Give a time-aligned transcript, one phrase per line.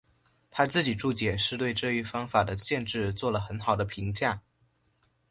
[0.49, 4.41] 他自己注解是对这一方法的限制做了很好的评价。